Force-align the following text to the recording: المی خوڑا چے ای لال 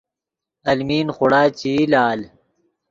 المی 0.71 0.99
خوڑا 1.15 1.41
چے 1.59 1.71
ای 1.77 1.83
لال 1.91 2.19